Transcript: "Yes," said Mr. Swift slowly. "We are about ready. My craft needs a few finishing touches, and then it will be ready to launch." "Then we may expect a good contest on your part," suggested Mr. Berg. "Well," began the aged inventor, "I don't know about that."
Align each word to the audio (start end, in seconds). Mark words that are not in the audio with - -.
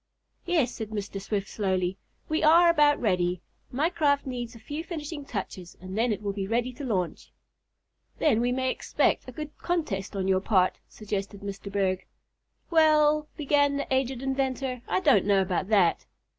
"Yes," 0.47 0.71
said 0.73 0.89
Mr. 0.89 1.21
Swift 1.21 1.47
slowly. 1.47 1.95
"We 2.27 2.41
are 2.41 2.71
about 2.71 2.99
ready. 2.99 3.43
My 3.71 3.91
craft 3.91 4.25
needs 4.25 4.55
a 4.55 4.59
few 4.59 4.83
finishing 4.83 5.25
touches, 5.25 5.77
and 5.79 5.95
then 5.95 6.11
it 6.11 6.23
will 6.23 6.33
be 6.33 6.47
ready 6.47 6.73
to 6.73 6.83
launch." 6.83 7.31
"Then 8.17 8.41
we 8.41 8.51
may 8.51 8.71
expect 8.71 9.27
a 9.27 9.31
good 9.31 9.55
contest 9.59 10.15
on 10.15 10.27
your 10.27 10.41
part," 10.41 10.79
suggested 10.89 11.41
Mr. 11.41 11.71
Berg. 11.71 12.07
"Well," 12.71 13.27
began 13.37 13.77
the 13.77 13.93
aged 13.93 14.23
inventor, 14.23 14.81
"I 14.87 15.01
don't 15.01 15.23
know 15.27 15.39
about 15.43 15.67
that." 15.69 16.07